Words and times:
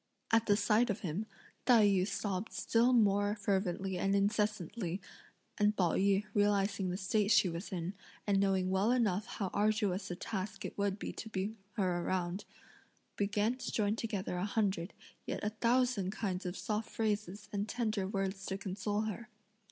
At 0.31 0.47
the 0.47 0.57
sight 0.57 0.89
of 0.89 1.01
him, 1.01 1.27
Tai 1.67 1.85
yü 1.85 2.07
sobbed 2.07 2.53
still 2.53 2.91
more 2.91 3.35
fervently 3.35 3.99
and 3.99 4.15
incessantly, 4.15 4.99
and 5.59 5.77
Pao 5.77 5.91
yü 5.91 6.25
realising 6.33 6.89
the 6.89 6.97
state 6.97 7.29
she 7.29 7.47
was 7.47 7.71
in, 7.71 7.93
and 8.25 8.39
knowing 8.39 8.71
well 8.71 8.89
enough 8.91 9.27
how 9.27 9.51
arduous 9.53 10.09
a 10.09 10.15
task 10.15 10.65
it 10.65 10.75
would 10.75 10.97
be 10.97 11.11
to 11.13 11.29
bring 11.29 11.57
her 11.73 12.01
round, 12.03 12.45
began 13.15 13.55
to 13.57 13.71
join 13.71 13.95
together 13.95 14.37
a 14.37 14.45
hundred, 14.45 14.93
yea 15.27 15.37
a 15.43 15.49
thousand 15.51 16.09
kinds 16.09 16.47
of 16.47 16.57
soft 16.57 16.89
phrases 16.89 17.47
and 17.53 17.69
tender 17.69 18.07
words 18.07 18.43
to 18.47 18.57
console 18.57 19.01
her. 19.01 19.29